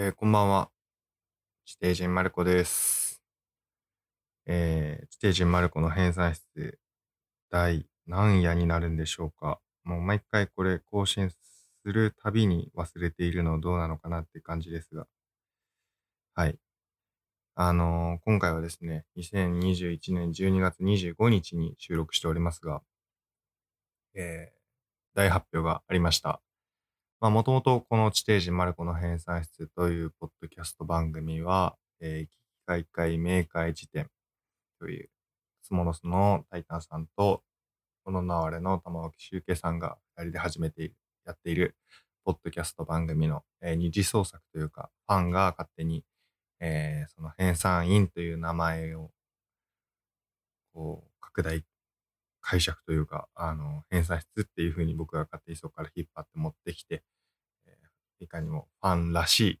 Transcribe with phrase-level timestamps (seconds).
[0.00, 0.70] えーこんばんは。
[1.64, 3.20] 地底人マルコです。
[4.46, 6.78] えー、地底人マルコの編纂室
[7.50, 9.58] 第何夜になるんでしょうか。
[9.82, 11.36] もう毎回これ更新す
[11.84, 15.08] るたびに忘れているのどうなのかなって感じですが。
[16.36, 16.56] はい。
[17.56, 22.82] あのー今回はですね、2021年12月25日に収録しておりますが、
[24.14, 24.58] えー
[25.14, 26.40] 大発表がありました。
[27.20, 34.08] まあ、もともとこの地底人マルコの編纂室というポッドキャスト番組は、えー、危機開会明快辞典
[34.78, 35.10] という、
[35.62, 37.42] スモノスのタイタンさんと、
[38.04, 40.94] このナワレの玉置周慶さんが二人で始めている、
[41.26, 41.74] やっている、
[42.24, 46.04] ポッドキャスト番組の、えー二次創作というか、ファンが勝手に、
[46.60, 49.10] えーその編纂員という名前を、
[50.72, 51.64] こう、拡大
[52.40, 57.02] 解釈というか、あの、編纂室っていう風に僕が勝手にそこから引っ張って持ってきて、
[58.24, 59.60] いかにもファンらしい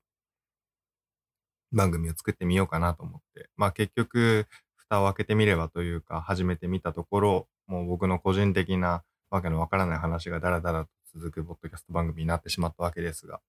[1.72, 13.40] 番組を作ってみようかなと思って、まあ結局、蓋を開けてみればというか、始めてみたところ、もう僕の個人的なわけのわからない話がダラダラと続くポッドキャスト番組になってしまったわけですが、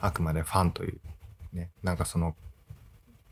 [0.00, 1.00] あくまでファンという、
[1.52, 2.36] ね、なんかその、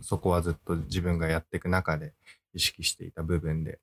[0.01, 2.15] そこはずっと自分がやっていく中で
[2.55, 3.79] 意識していた部分で、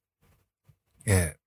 [1.06, 1.41] ええ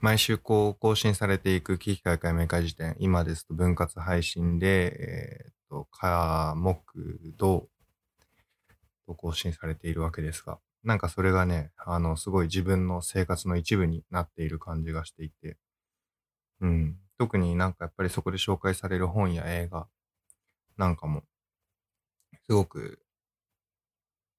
[0.00, 6.78] 毎週こう更新されていく危機開会明快辞典、今ですと分割配信で、えーっと、科目、
[7.36, 7.68] 土
[9.06, 15.58] と更新されているわけですが、なんかそれがね、あの、すごい自分の生活の一部になっている感じがしていて、
[16.60, 16.96] うん。
[17.18, 19.88] 特になんかやっぱりそこで紹介される本や映画
[20.78, 21.24] なんかも、
[22.46, 23.00] すごく、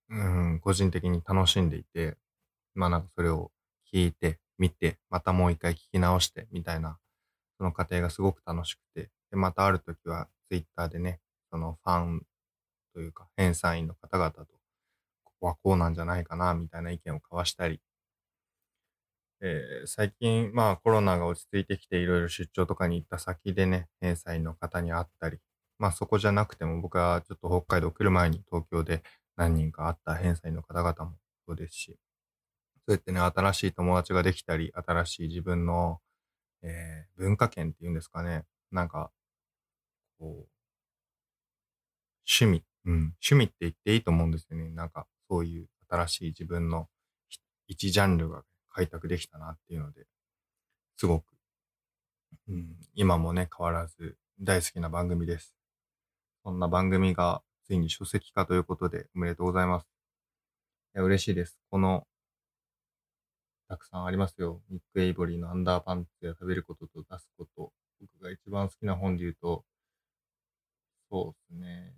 [0.09, 0.16] う
[0.56, 2.17] ん、個人的に楽しんでいて、
[2.75, 3.52] まあなんかそれを
[3.94, 6.99] 聞いて、見て、またもう一回聞き直して、みたいな、
[7.57, 11.19] その過程がすごく楽しくて、で、またある時はツイッターでね、
[11.51, 12.21] そのファン
[12.93, 14.45] というか、編纂員の方々と、
[15.23, 17.81] ここはこうなんじゃないかな、みたいな意見を交わしたり、
[19.41, 25.39] えー最近、まあコロナが落ち着いてきていろいろ出張とかに行った先でね、編纂員の方に会ったり、
[25.79, 29.01] まあそこじゃなくても僕はちょっと北海道来る前に東京で
[29.38, 31.17] 何人か会った編纂員の方々も
[31.47, 31.97] そうですし、
[32.88, 36.00] そうやってね、新しい友達ができたり、新しい自分の、
[36.64, 39.12] えー文化圏っていうんですかね、なんか、
[40.19, 40.50] こう、
[42.25, 42.94] 趣味、うん、
[43.24, 44.69] 趣味って言っていいと思うんですよね。
[44.72, 46.88] なんか、そういう新しい自分の
[47.68, 50.06] 一ジャンルが開拓できたなっていうので、
[50.98, 51.25] すごく、
[52.48, 55.56] うん、今もね、変わらず大好きな番組です。
[56.44, 59.88] そんな番組がついに書籍化ということでおめでとうございます。
[60.96, 61.58] いや嬉しいです。
[61.69, 62.06] この、
[63.71, 64.59] たくさんありますよ。
[64.69, 67.71] ニック・エイボリーのアンダーパンツや食べることと出すこと。
[68.01, 69.63] 僕が一番好きな本で言うと、
[71.09, 71.93] そうですね。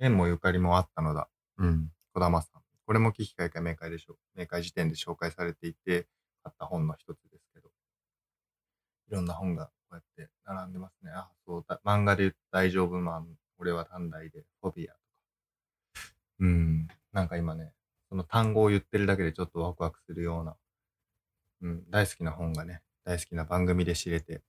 [0.00, 1.28] 縁もゆかりもあったのだ。
[1.58, 1.90] うん。
[2.14, 2.62] 小玉さん。
[2.86, 4.40] これも危機開会明快でしょう。
[4.40, 6.06] 明快時点で紹介されていて、
[6.42, 7.68] 買った本の一つですけど。
[9.10, 11.10] いろんな本がこうやって並んでますね。
[11.14, 11.78] あ、そうだ。
[11.84, 13.26] 漫画で言うと大丈夫マン。
[13.58, 15.04] 俺は短大で、フォビアとか。
[16.40, 16.88] うん。
[17.12, 17.74] なんか今ね、
[18.12, 20.54] その単語を言ってるだけでちょっとワクワクするような、
[21.62, 24.42] うん、大好きな本がね、大好きな番組で知れて、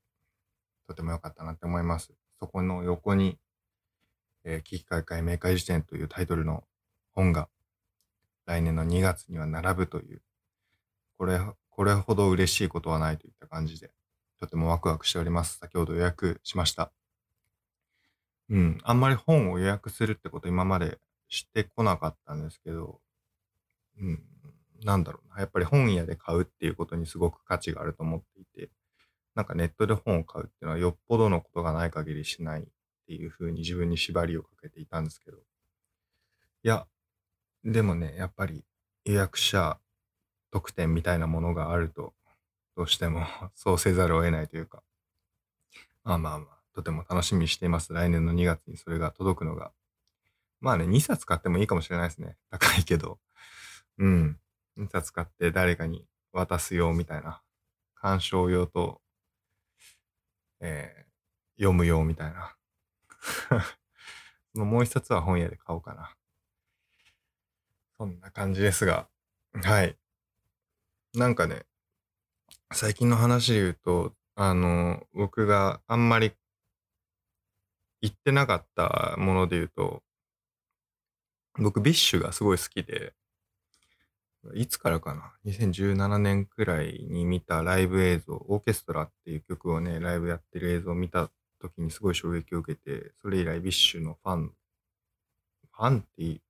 [0.86, 2.12] とても良かったなって思います。
[2.42, 3.38] そこの横に、
[4.44, 6.66] えー危機開会明快辞典というタイトルの
[7.14, 7.48] 本が
[8.46, 10.22] 来年の2月には並ぶという、
[11.18, 13.92] これ、これほど嬉しいことはないといった感じで、
[14.42, 15.60] とてもワクワクしております。
[15.60, 16.92] 先ほど予約しました。
[18.50, 21.00] うん、あんまり本を予約するってこと今まで
[21.30, 23.00] してこなかったんですけど、
[24.00, 24.24] うん、
[24.84, 25.40] なんだろうな。
[25.42, 28.70] やっぱり本屋で買うっていうことにすごく価値があると思っていて、
[29.36, 32.66] なんかネットで本を買うっていうのはよっぽどのことがない限りしないっ
[33.08, 35.38] ていうふうに自分に縛りをかけていたんですけど。
[35.38, 35.42] い
[36.68, 36.88] や、
[37.64, 38.64] でもね、やっぱり
[39.06, 39.80] 予約者
[40.52, 42.14] 特典みたいなものがあると、
[42.76, 44.84] どうしても そうせざるを得ないというか、
[46.04, 47.94] まあまあまあ、とても楽しみにしています。
[47.94, 49.72] 来年の2月にそれが届くのが。
[50.60, 52.38] まあね、2冊買ってもいいかもしれないですね。
[52.50, 53.20] 高いけど。
[53.98, 54.40] うん。
[54.78, 57.42] 2冊買って誰かに渡すよみたいな。
[57.96, 59.02] 鑑賞用と、
[60.62, 61.04] えー
[61.58, 62.58] 読む用みたいな。
[64.56, 66.16] もう一冊は本屋で買おうかな。
[67.98, 69.08] そんな感じですが。
[69.54, 69.96] はい。
[71.14, 71.66] なんかね、
[72.74, 76.34] 最近の話で言うと、あの、僕があんまり
[78.02, 80.04] 言ってなかったもので言うと、
[81.56, 83.14] 僕、 BiSH がすごい好きで、
[84.54, 94.54] いつからかな ?2017 年くらいに見たライブ映像、オーケストラっていう曲をね、ライブやってる映像を見た時にすごい衝撃を受けて、それ以来 BiSH のファン、
[95.72, 96.42] ファンって、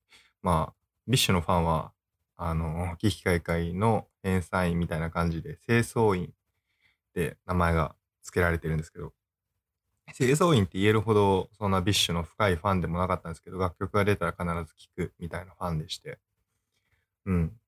[0.42, 0.76] まあ、
[1.08, 1.94] BiSH のファンは、
[2.36, 6.30] あの、危機開会の返済員みたいな感じで、清掃員っ
[7.14, 9.14] て名前が付けられてるんですけど、
[10.16, 16.20] 清掃員って言えるほど、そんな BiSH の深いファンでもなかったんですけど、楽曲が出たら必ず聴くみたいなファンでして。
[17.26, 17.60] うん。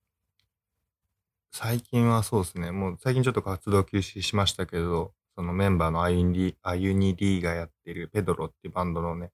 [1.57, 9.31] 最近はそうですね、もう最近ちょっと活動休止しましたけど、そのメンバーのアユニアユニ・D がやってる PEDRO っていうバンドのね、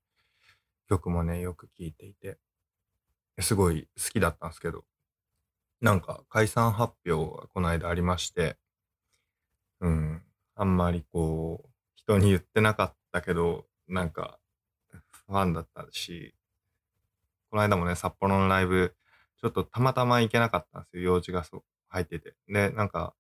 [0.88, 2.38] 曲もね、よく聴いていて、
[3.40, 4.84] すごい好きだったんですけど、
[5.82, 8.56] なんか解散発表がこの間ありまして、
[9.80, 10.22] うん、
[10.54, 14.38] あんまりこう、人に言ってなかったけど、なんか、
[15.28, 16.36] ファンだったし、
[17.50, 18.96] この間もね、札幌のライブ、
[19.42, 21.04] ちょっとたまたま行けなかったんですよ。
[21.16, 22.36] 用事がそう入ってて。
[22.48, 23.14] で、なんか、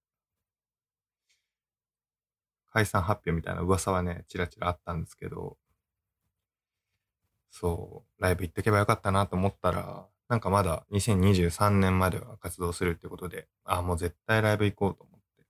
[2.73, 5.59] 解散発表みたいな噂はね、ちらちらあったんですけど、
[7.51, 15.45] そう、ライブ行ってけばよかったなと思ったら、なんかまだ2023年までは活動するってことで、ああ、もう絶対ライブ行こうと思って。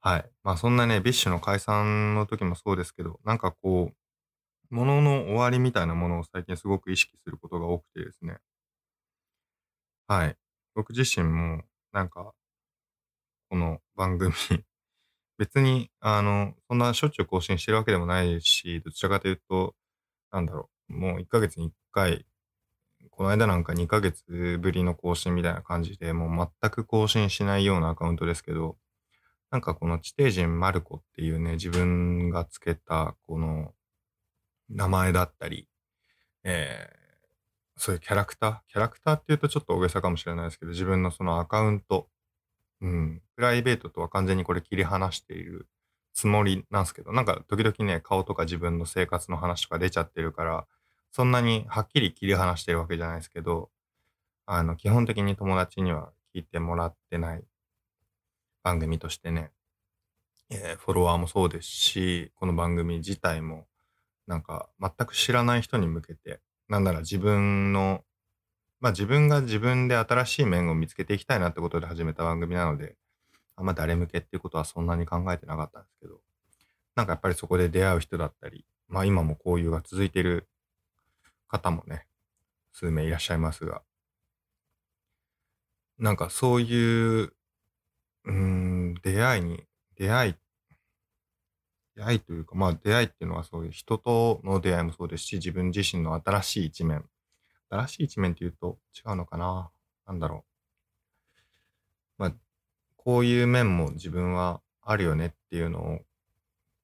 [0.00, 0.30] はい。
[0.44, 3.92] まあそんなね、 BiSH の解散の時もそうですけど、なんかこ
[4.72, 8.38] う、ものの終わりみたいなものを最近すごく意識することが多くてですね。
[10.06, 10.36] はい。
[10.74, 11.62] 僕自身も、
[11.94, 12.34] なんか、
[13.48, 14.32] この番組
[15.38, 19.76] 別に、あの、そんなしょっちゅう更新してるわけでもないし、どちらかというと、
[20.32, 22.26] なんだろう、もう1ヶ月に1回、
[23.10, 28.76] この間なんか2ヶ月ぶりの更新みたいな感じで、もう全く更新しないようなアカウントですけど、
[29.52, 33.74] なんかこの地底人マルコっていうね、自分がつけたこの
[34.68, 35.68] 名前だったり、
[36.44, 37.03] えー、
[37.76, 38.58] そういうキャラクター？
[38.68, 42.08] キャラクターって言うとちょっと大げさかもしれないですけど、自分のそのアカウント、
[42.80, 45.66] うん、プライベートとは完全にこれ切り離している
[46.12, 50.66] つもりなんですけど、なんか時々ね、顔とか自分の生活の話とか出ちゃってるから、
[51.10, 53.70] そんなにはっきり切り離してるわけじゃないですけど、
[54.46, 57.44] あの、基本的に友達には聞いてもらってない
[58.62, 59.50] 番組としてね、
[60.50, 63.66] えー、フォロワーもそうですし、この番組自体も、
[64.26, 68.04] なんか全く知らない人に向けて、なんなら自分の、
[68.80, 72.96] まあ自分が自分で新しい面を見つけていきたいなってことで始めた番組なので、
[73.56, 76.20] あんま誰向けっていうことはそんなに考えてなかったんですけど、
[76.96, 80.48] なんかやっぱりそこで出会う人だったり、まあ今も交友が続いてる
[81.48, 82.06] 方もね、
[82.72, 83.82] 数名いらっしゃいますが、
[85.98, 87.32] なんかそういう、
[88.24, 89.64] うん、出会いに、
[89.96, 90.34] 出会い、
[91.96, 97.04] 出会いというか、まあ出会いっていうのはそういう人との出会いもそうですし、自分自身の新しい一面。
[97.70, 99.70] 新しい一面っていうと違うのかな？
[100.06, 100.44] なんだろ
[102.18, 102.22] う。
[102.22, 102.32] まあ
[102.96, 106.00] こういう面も自分はあるよねっていうのを、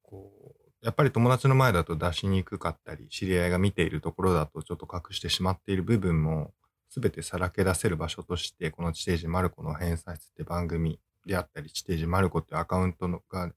[0.02, 6.52] こう、やっぱり友達の前だと出しにくかったり、知り合いが見ているところだとちょっと隠してしまっている部分も、
[6.88, 13.52] すべてさらけ出せる場所として、この地底人マルコの偏差室って番組であったり、地底人マルコってアカウントのが、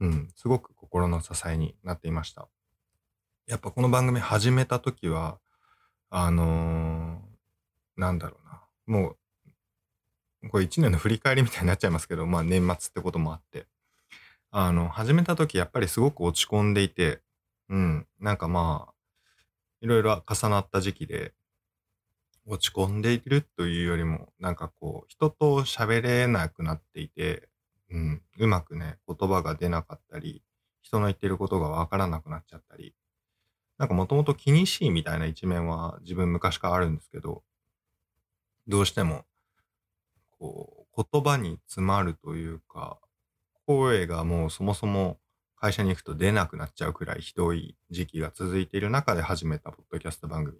[0.00, 2.48] うん、すごく心の支えになっていました。
[3.46, 5.38] やっぱこの番組始めた時は、
[6.10, 8.62] あのー、なんだろうな。
[8.86, 9.16] もう
[10.48, 13.66] これ1年の振り返りみたいになっちゃいますけど、まあ年末ってこともあって。
[14.50, 17.20] あの、始めた時やっぱりすごく落ち込んでいて、
[17.68, 18.94] うん、なんかまあ、
[19.80, 21.34] いろいろ重なった時期で、
[22.46, 27.48] 落ち込んでいるというよりも、なんかこう、人と喋れなくなっていて、
[27.90, 30.42] うん、うまくね、言葉が出なかったり、
[30.82, 32.94] 人の言ってることがわからなくなっちゃったり、
[33.78, 37.42] なんかもともと気にしいみたいな一面は自分昔からあるんですけど、
[38.66, 39.24] どうしても
[40.38, 42.98] こう、言葉に詰まるというか、
[43.66, 45.18] 声がもうそもそも
[45.56, 50.58] 会社に行くと出なくなっちゃうくらいひどい時期が続いている中で始めたポッドキャスト番組。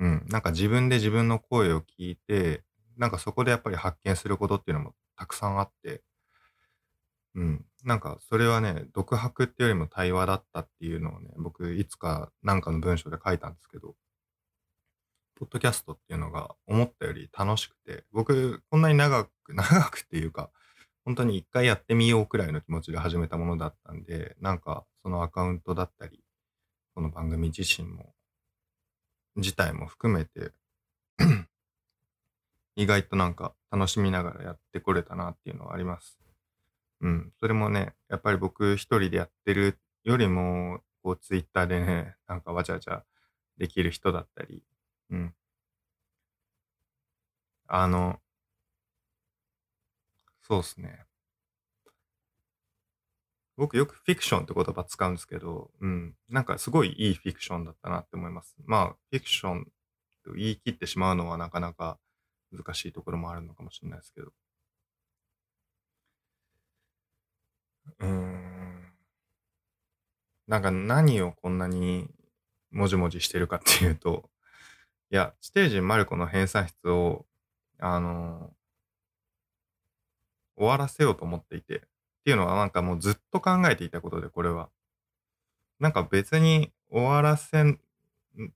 [0.00, 0.26] うん。
[0.28, 2.62] なんか自分で自分の声を聞いて、
[2.96, 6.02] なんかそこでやっぱり発見することっていうのもたくさんあって、
[7.38, 7.64] うん。
[7.84, 13.94] なんかそれはね、独白っていうよりも対話だったっていうのをね、僕いつかなんかの文章で書いたんですけど、
[15.36, 20.50] ポッドキャストっていうのが思ったより楽しくて、僕、こんなに長く、 長くっていうか、
[21.04, 26.24] 本当に一回やってみようくらいの気持ちで始めたものだったんで、なんかそのアカウントだったり、
[26.94, 28.14] この番組自身も、
[29.36, 30.52] 自体も含めて
[32.74, 36.27] 意外となんか楽しみながらやってこれたなっていうのはあります。
[37.00, 37.32] うん。
[37.38, 43.04] それもね、やっぱり僕一人でやってるよりも、こうツイッターでね、 なんかわちゃわちゃ
[43.58, 44.64] できる人だったり、
[45.10, 45.34] うん。
[47.68, 48.20] あの
[50.42, 51.06] そうっすね。
[53.56, 56.14] 僕よくフィクションって言葉使うんですけど、うん。
[56.28, 58.54] なんかすごいいいフィクションだったなって思います。
[58.64, 59.64] まあ、フィクション
[60.24, 61.98] と言い切ってしまうのはなかなか
[62.52, 64.32] 難しいところもあるのかもしれないですけど。
[68.00, 68.92] うーん。
[70.46, 72.08] なんか何をこんなに
[72.70, 74.30] もじもじしてるかっていうと、
[75.10, 77.26] いや、地底人マルコの偏差室を、
[77.80, 78.52] あの
[80.56, 81.80] 終わらせようと思っていて、っ
[82.24, 84.68] ていうのはなんかもうずっと考えていたことで、これは。
[85.80, 87.78] なんか別に終わらせ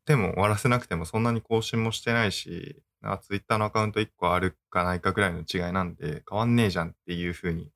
[0.04, 7.70] ても終わらせなくてもそんなに更新もしてないし、あツイッターのアカウント1個あるかないかぐらいの違いなんで、変わんねえじゃんっていう風に、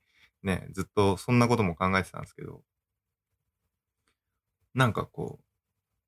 [0.46, 2.62] ね、ずっとそんなことも考えてたんですけど、
[4.74, 5.44] なんかこう、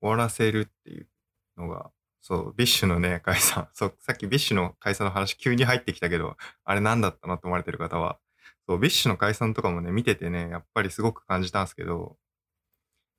[0.06, 1.08] 終わらせるっていう
[1.56, 1.90] のが、
[2.20, 8.20] そう、 BiSH のね、解散、 そう、さっき BiSH の解散の話急に入ってきたけど、あれ何だったのと思われてる方は、
[8.68, 12.16] そう、 BiSH の解散とかもね、見ててね、やっぱりすごく感じたんですけど、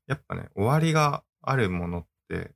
[0.07, 2.53] やっぱね、終わりがあるものって、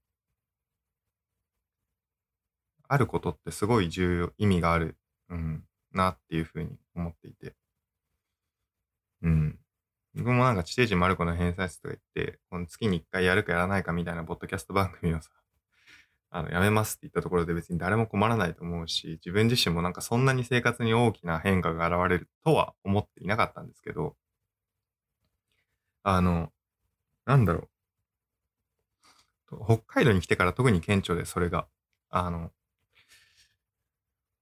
[2.88, 4.98] あることってすごい重要、意味がある、
[5.30, 7.56] うん、なっていうふうに思っていて。
[9.24, 9.60] うん。
[10.16, 15.32] 僕もなんか地底人マルコの偏差値とか言って、この月に1回やるかやらないかみたいなポッドキャスト番組をさ、
[16.30, 24.16] あの、やめますって言ったところで別に誰も困らないと思うし、自分自身もなんかそんなに生活に大きな変化が現れるとは思っていなかったんですけど、
[26.04, 26.52] あの、
[27.26, 27.70] なんだろ
[29.52, 29.66] う。
[29.66, 31.68] 北海道に来てから特に顕著で、それが。
[32.10, 32.52] あの、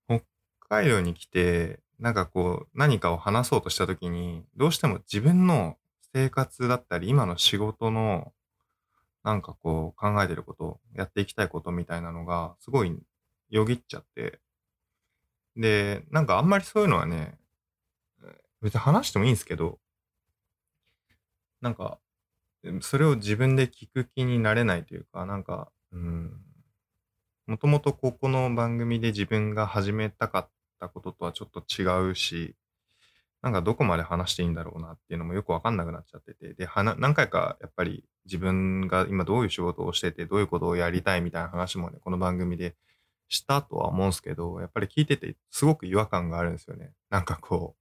[0.07, 0.23] 北
[0.69, 5.77] 海道に来て、なんかこう、何かを話そうとしたときに、どうしても自分の
[6.13, 8.33] 生活だったり、今の仕事の、
[9.23, 12.99] なんかこう、考えてること、やっていきたいことみたいなのが、すごい
[13.49, 14.39] よぎっちゃって、
[15.55, 17.37] で、なんかあんまりそういうのはね、
[18.63, 19.77] 別に話してもいいんですけど、
[21.61, 21.99] なんか、
[22.81, 26.33] それを自分で聞く気になれないというか、なんか、うん、
[27.45, 32.55] もともとここの番組で自分が始めたかっったこととはちょっと違うし、
[33.41, 42.75] なんかどこまで話していいんだろうなっていうのもよくわかんなくなっちゃってて、で、はな何回かやっぱり自分が今どういう仕事をしてて、どういうことをやりたいみたいな話もね、この番組で
[43.29, 46.91] したとは思うんですけど、やっぱり聞いててすごく違和感があるんですよね。
[47.09, 47.75] なんかこ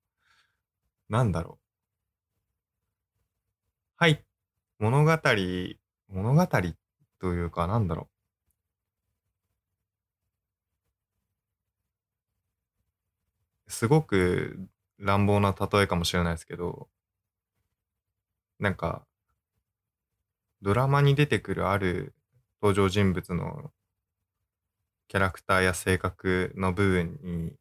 [1.08, 1.64] う、なんだろう。
[3.96, 4.24] はい、
[4.78, 5.10] 物語、
[6.08, 6.46] 物語
[7.20, 8.19] というか、なんだろう。
[13.70, 16.88] すごく乱暴な例えかもしれないですけど、
[18.60, 19.06] なんか、
[20.62, 22.14] ドラマに出てくるある
[22.62, 23.74] 登場人物の
[25.08, 27.52] キャラクターや性格の部分に、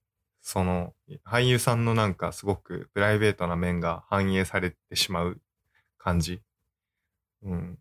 [0.41, 0.93] その
[1.25, 5.41] 俳優さんのなんかすごくプライベートな面が反映されてしまう
[5.97, 6.41] 感じ。
[7.41, 7.77] うん。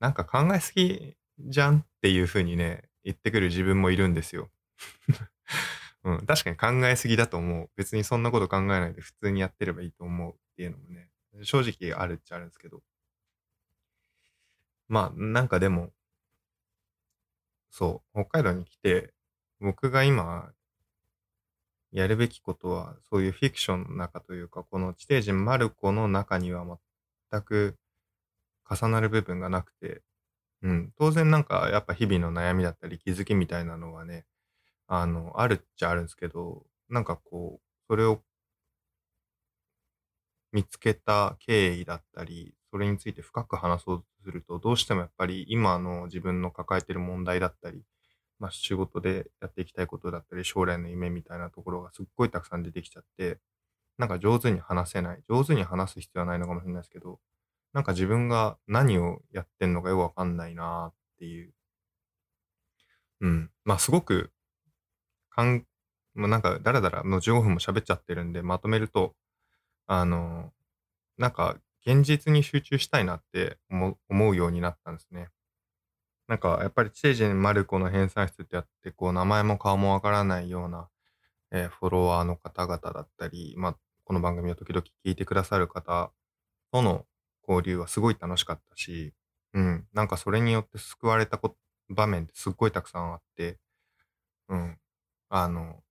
[0.00, 4.50] なんか考えすぎじゃんっていう風にね、言ってくる自分もいるんですよ。
[6.04, 7.70] うん、確かに考えすぎだと思う。
[7.76, 11.08] 別にそんなこと考えないで普通にやってればいいと思うっていうのもね、
[11.42, 12.82] 正直あるっちゃあるんですけど。
[14.88, 15.92] まあ、なんかでも、
[17.70, 19.12] そう、北海道に来て、
[19.60, 20.52] 僕が今、
[21.92, 26.64] やるべきことは、そういうフィクションの中というか、この地底人マルコの中には
[27.30, 27.76] 全く
[28.68, 30.02] 重なる部分がなくて、
[30.62, 34.26] うん、当然なんかやっぱ日々の悩みだったり気づきみたいなのはね、
[34.86, 38.22] あの、あるっちゃあるんですけど、なんかこう、それを
[40.52, 47.82] 見つけた経緯だったり、それについて深く話そうとすると、どうしてもやっぱり今の自分の抱えてる問題だったり、
[48.38, 53.38] まあ、仕事でやっていきたいことだったり、将来の夢みたいなところがすっごいたくさん出てきちゃって、
[53.98, 55.22] なんか上手に話せない。
[55.28, 57.20] 上手に話す必要はないのかもしれないですけど、
[57.74, 61.52] なんか自分が何をやってんのかよくわかんないなっていう。
[63.20, 63.50] うん。
[63.64, 64.32] まあすごく
[65.34, 65.66] かん、
[66.14, 69.14] もうなんか、だらだら、もう15分も喋っちゃってるんで、まとめると、
[69.86, 70.52] あの、
[71.18, 75.28] なんか、現実に集中したいなって思うようになったんですね。
[76.28, 80.88] なんか、やっぱり、地底人マルコの偏差室ってやって、こう、名前も顔もわからないような、
[81.50, 86.12] えー、フォロワーの方々だったり、まあ、この番組を時々聞いてくださる方
[86.72, 87.06] との
[87.46, 89.12] 交流はすごい楽しかったし、
[89.54, 91.40] うん、なんかそれによって救われた
[91.88, 93.58] 場面ってすっごいたくさんあって、
[94.48, 94.78] うん、
[95.28, 95.82] あの、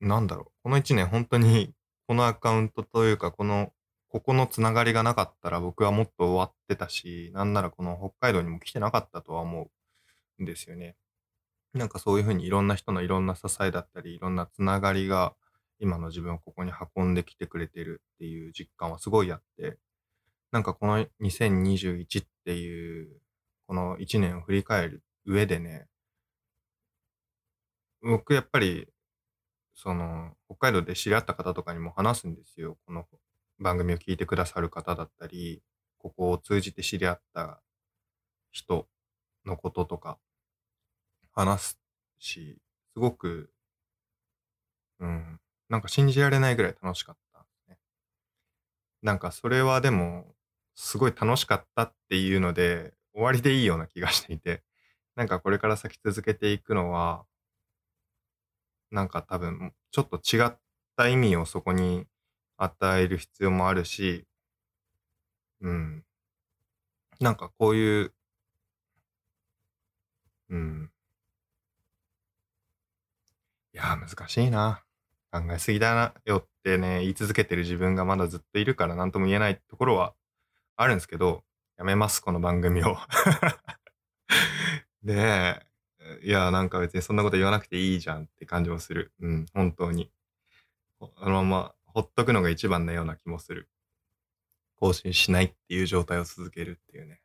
[0.00, 1.74] なんだろう、この1年本当に
[2.06, 3.72] このアカウントというか、この、
[4.08, 9.70] ここのつながりがなかったら僕はもっと終わってたし、なんならこの北海道にも来てなかったとは思
[10.38, 10.96] うんですよね。
[11.74, 15.36] なんかそういう風にいろんな人のいろんな支えだったり、いろんなつながりが
[15.78, 19.78] 今の自分をここに運んできてくれてるっていう実感はすごいあって、
[20.52, 23.20] なんかこの2021っていう、
[23.66, 25.86] この1年を振り返る上でね、
[28.02, 28.88] 僕やっぱり、
[29.74, 32.78] その、北海道で知り合った方とかにも話すんですよ。
[32.86, 33.06] この
[33.58, 35.62] 番組を聞いてくださる方だったり、
[35.98, 37.62] ここを通じて知り合った
[38.52, 38.88] 人
[39.44, 40.18] のこととか
[41.32, 41.80] 話す
[42.18, 42.58] し、
[42.94, 43.50] すごく、
[45.00, 47.78] うん、なんか信じられないぐらい楽しかったね。
[49.02, 50.34] なんかそれはでも、
[50.74, 54.62] すごい楽しかったっていうので、終わりでいいような気がしていて、
[55.16, 57.24] なんかこれから先続けていくのは、
[58.90, 60.58] なんか多分、ちょっと違っ
[60.96, 62.06] た意味をそこに
[62.56, 64.26] 与える必要もあるし、
[65.60, 66.04] うん。
[67.20, 68.12] なんかこういう、
[70.50, 70.90] うん。
[73.72, 74.82] いや、難しいな。
[75.32, 80.14] 考えすぎだなよってね、言い続けてる自分がまだずっといるから何とも言えないところは
[80.76, 81.44] あるんですけど、
[81.78, 82.98] やめます、この番組を。
[85.02, 85.66] で、
[86.22, 89.12] いや、なんか別にそんなこと言わなくていいじゃんって感じもする。
[89.20, 90.10] うん、本当に。
[90.98, 93.68] このままほっとくのが一番なような気もする。
[94.76, 97.20] 更新しないっていう状態を続けるっていうね。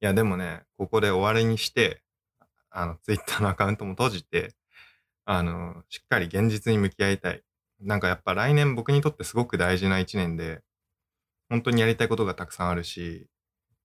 [0.00, 2.02] いや、でもね、ここで終わりにして、
[2.70, 4.54] あの、ツイッターのアカウントも閉じて、
[5.24, 7.42] あの、しっかり現実に向き合いたい。
[7.80, 10.62] なんかやっぱ来年僕にとってすごく大事な一年で、
[11.48, 13.26] 本当にやりたいことがたくさんあるし、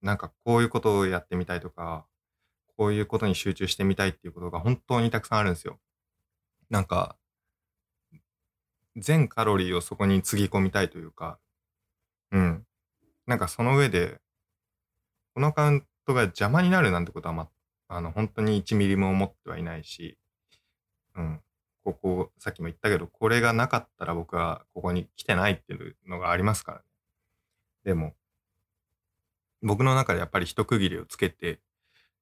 [0.01, 2.05] なんかこういうことをやってみたいとか、
[2.77, 5.79] こういうことに集中してみたいっていうことが本当にたくさんあるんですよ。
[6.69, 7.17] なんか、
[8.96, 11.39] 全カロリーをそこにつぎ込みたいというか、
[12.31, 12.65] うん。
[13.25, 14.19] なんかその上で、
[15.34, 17.50] このカウントが邪魔になるなんてことは、ま、
[17.88, 20.17] あの、本当に1ミリも思ってはいないし、
[21.15, 21.41] うん。
[21.84, 26.84] ここ、さっきも言ったけど、これがなかったら僕はここに来てないっていうのがありますからね。
[27.86, 28.13] でも、
[29.62, 31.60] 僕の中でやっぱり一区切りをつけて、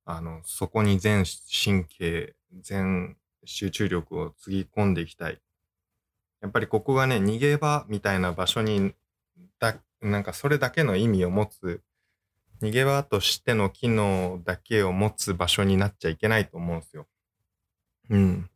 [0.05, 1.25] あの、そこに全
[1.65, 5.41] 神経、全集中力をつぎ込んでいきたい。
[6.41, 8.93] やっぱりここがね、逃げ場みたいな場所に、
[9.59, 11.81] だ、なんかそれだけの意味を持つ、
[12.61, 17.07] 逃げ場としての機能だけを持つ場所になっちゃいけないと思うんですよ。
[18.09, 18.49] うん。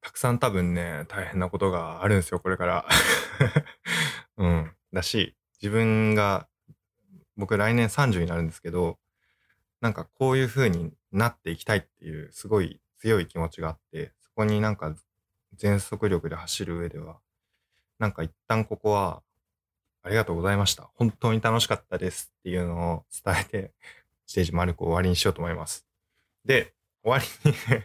[0.00, 2.86] たくさん多分ね、大変なことがあるんですよ、これから。
[4.36, 4.72] うん。
[4.92, 6.48] だし、自分が、
[7.36, 8.98] 僕来年30になるんですけど、
[9.80, 14.94] なんかこういう風になっていきたいっていうすごい強い気持ちがあって、そこになんか
[15.54, 17.18] 全速力で走る上では、
[17.98, 19.22] なんか一旦ここは、
[20.02, 20.90] ありがとうございました。
[20.94, 23.72] 本当に楽しかったですっていうのを伝えて、
[24.26, 25.86] ステージ丸く終わりにしようと思います。
[26.44, 27.84] で、終わりに 終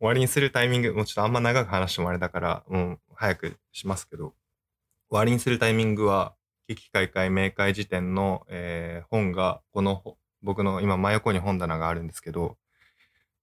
[0.00, 4.34] わりにするタイミング、もうちょっとあんま長く話してもあれだから、もう早くしますけど、
[5.10, 6.34] 終わりにするタイミングは、
[6.68, 12.56] 危機開会明快時点の、えー本が、この僕の今真横に本棚があるんですけど、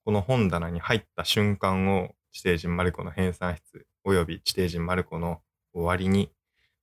[0.06, 5.42] この本棚に入った瞬間を地底人マルコの編纂室および地底人マルコの
[5.74, 6.32] 終わりに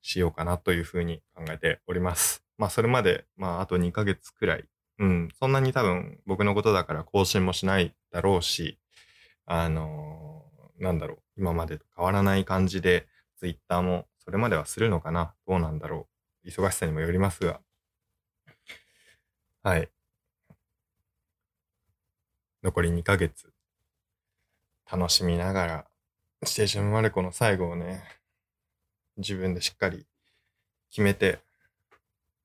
[0.02, 2.44] しようかなというふうに考えております。
[2.58, 4.64] まあそれまで、まああと2ヶ月くらい、
[4.98, 8.78] うん、そんなに多分僕のことだから更新もしないだろうし、
[9.46, 13.06] あのーなんだろう、今までと変わらない感じで、
[13.38, 15.34] ツイッターもそれまではするのかな？
[15.46, 16.08] どうなんだろ
[16.44, 16.48] う？
[16.48, 17.60] 忙しさにもよりますが。
[19.62, 19.88] はい。
[22.64, 23.52] 残り2ヶ月、
[24.90, 25.84] 楽しみながら、
[26.44, 28.02] ステーションマルコの最後をね、
[29.18, 30.06] 自分でしっかり
[30.88, 31.40] 決めて、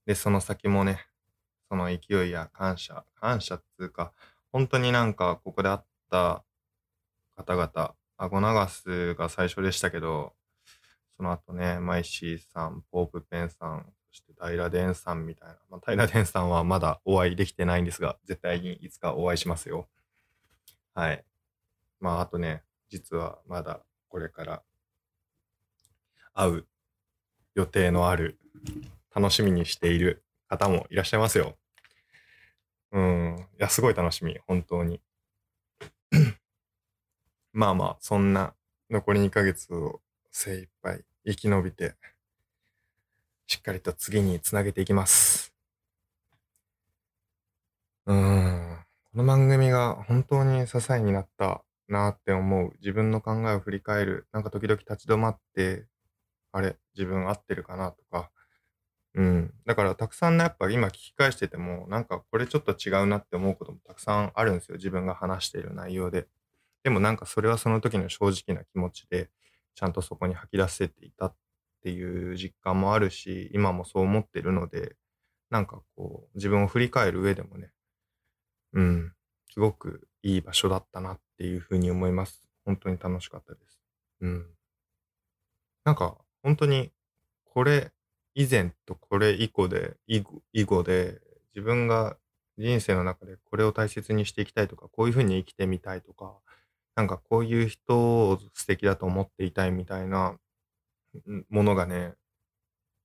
[0.06, 1.06] で、その先もね、
[1.70, 4.12] その勢いや感謝、感謝っていうか、
[4.52, 5.80] 本当になんかここで会っ
[6.12, 6.44] た
[7.38, 10.34] 方々、アゴナガスが最初でしたけど、
[11.16, 15.56] その後ね、マイシーさん、ポープペンさん、そして平デンさんみたいな。
[15.70, 19.88] まあ、平デンさんはまだお会いできてないんですが、絶対にいつかお会いしますよ。
[21.00, 21.24] はい。
[22.02, 24.64] まあ、あとね、実はまだこれから
[26.34, 26.68] 会う
[27.56, 28.40] 予定のある、
[29.16, 31.58] 楽しみにしている方もいらっしゃいますよ。
[32.92, 33.48] うん。
[33.60, 35.02] いや、すごい楽しみ、本当に。
[37.54, 38.54] まあまあ、そんな
[38.90, 41.96] 残り2ヶ月を精一杯生き延びて、
[43.48, 45.54] しっかりと次につなげていきます。
[48.06, 48.69] うん。
[49.20, 52.72] この番組が本当に支えになったなって思う。
[52.80, 54.28] 自分の考えを振り返る。
[54.32, 55.88] なんか時々立ち止まって、
[56.54, 58.32] あれ、自分合ってるかなとか。
[59.16, 59.54] うん。
[59.66, 64.78] だからたくさんね、やっぱ今聞き返してても、なんかこれちょっと違うなって思うこともたくさんあるんですよ。
[64.78, 66.30] 自分が話している内容で。
[66.86, 69.30] でもなんかそれはその時の正直な気持ちで、
[69.76, 71.36] ちゃんとそこに吐き出せていたっ
[71.84, 74.96] ていう実感もあるし、今もそう思ってるので、
[75.50, 77.74] なんかこう、自分を振り返る上でもね、
[78.74, 79.14] うん、
[79.52, 82.44] すごくいい場所だったなっていうふうに思います。
[82.66, 83.82] 本当に楽しかったです。
[84.22, 84.46] うん。
[85.86, 86.92] なんか、本当に、
[87.46, 87.92] これ
[88.36, 91.20] 以前とこれ以降で、以後以後で、
[91.56, 92.18] 自分が
[92.58, 96.38] 人生の中でこれを大切にしていきたいとか、こういうふうに生きてみたいとか、
[96.96, 100.38] なんかこういう人を素敵だと思っていたいみたいな
[101.50, 102.14] ものがね、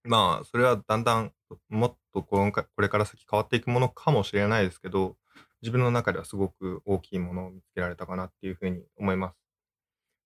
[0.04, 1.32] まあ、それはだんだん
[1.68, 5.16] もっとこれから先変わっていくものかもしれないですけど、
[5.64, 9.36] 自分の中ではすごく大きいものを見つけられたかなっていうふうに思います。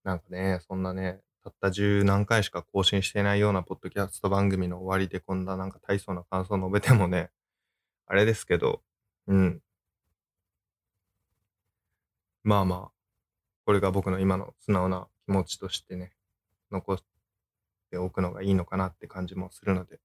[0.03, 7.31] なんかね、そんなね、たった十何回しか更新していないようなポッドキャスト番組の終わりでこんななんか大層な感想を述べてもね、
[8.07, 8.83] あれですけど、
[9.29, 9.61] うん。
[12.43, 12.91] まあまあ、
[13.65, 16.11] これが僕の今の素直な気持ちとしてね、
[16.73, 17.05] 残し
[17.93, 20.01] ておくのがいいのかなって感じもするので、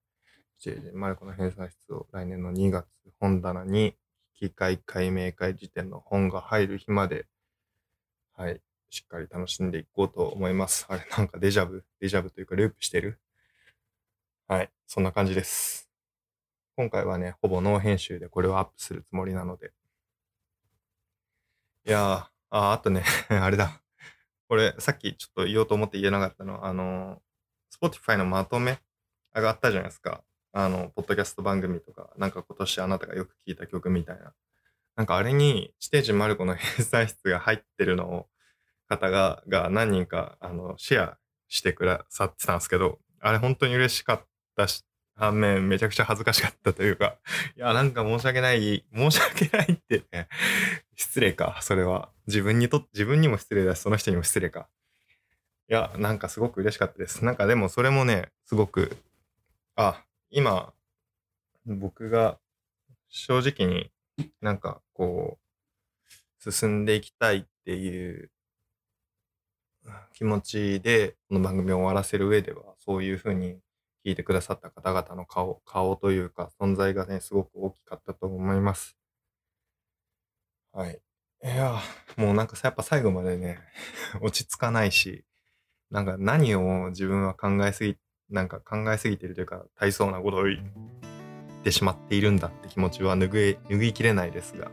[0.94, 2.86] マルコの編纂室を来年の2月
[3.20, 3.96] 本棚に
[4.44, 7.28] 機械解明会時点の本が入る日まで、
[8.36, 10.86] はい、しっかり楽しんでいこうと思います。
[10.90, 13.22] あれ、なんかデジャブ、デジャブというかループしてる？
[14.50, 15.90] はい、そんな感じです。
[16.76, 19.72] 今回はね、ほぼノー編集でこれをアップするつもりなので。
[21.86, 23.82] いやー、あ、あとね あれだ。
[24.50, 28.80] これ、さっきちょっと言おうと思って言えなかったのは、あのー、Spotify のまとめ
[29.34, 30.22] 上がったじゃないですか。
[30.54, 34.34] あの、ポッドキャスト番組とか、なんか今年あなたがよく聴いた曲みたいな。
[34.96, 38.28] なんかあれに、地底人マルコの編纂室が入ってるのを、
[38.88, 41.18] 方が、が何人か、あの、シェア
[41.50, 44.86] してくださってたんですけど、あれ本当に嬉しかったし、
[45.16, 47.18] 反面めちゃくちゃ恥ずかしかったというか、
[47.58, 50.28] いや、なんか申し訳ない、申し訳ないってね、
[50.96, 52.10] 失礼か、それは。
[52.28, 54.70] 自分にと、自分にも失礼だし、その人にも失礼か。
[55.70, 57.26] いや、なんかすごく嬉しかったです。
[57.26, 58.98] なんかでもそれもね、すごく、
[59.76, 60.04] あ、
[60.36, 60.74] 今、
[61.68, 62.40] 僕が
[63.08, 63.92] 正直に
[64.42, 65.38] なんかこ
[66.44, 68.32] う、進んでいきたいっていう
[70.16, 73.60] 気持ちで、この番組を終わらせる上では、そういうふうに
[74.04, 78.98] 聞いてくださった方々の顔、顔というか、存在がね、すごく大きかったと思います。
[80.72, 81.00] はい。
[81.44, 81.80] いや、
[82.18, 83.60] もうなんかさ、やっぱ最後までね、
[84.20, 85.26] 落ち着かないし、
[85.92, 87.96] なんか何を自分は考えすぎ
[88.34, 94.72] なんか考えすぎてるというか、大層なことを言ってしまっているんだって気持ちは拭い拭いきれないですが、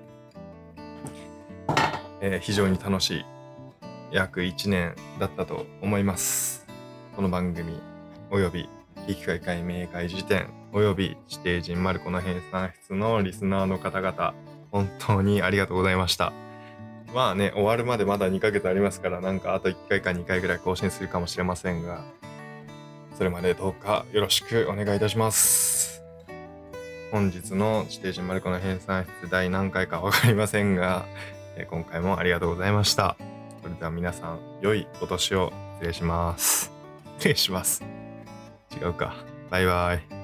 [2.22, 3.24] えー、非常に楽しい
[4.12, 6.66] 約1年だったと思います。
[7.14, 7.78] この番組、
[8.30, 8.66] および、
[9.06, 14.34] 危機開会明快辞典、および指定人マルコの編纂室のリスナーの方々、
[14.70, 16.32] 本当にありがとうございました。
[17.14, 22.02] まあね、終わるまでまだ2ヶ月ありますから、なんかあと1回か2回ぐらい更新するかもしれませんが、
[23.20, 26.02] それまでどうかよろしくお願いいたします。
[27.12, 31.04] 本日の地底人マルコの編纂室第何回かわかりませんが、
[31.54, 33.18] え今回もありがとうございました。
[33.62, 36.72] それでは皆さん、良いお年を失礼します。
[37.18, 37.84] 失礼します。
[38.80, 39.14] 違うか。
[39.50, 40.19] バイバイ。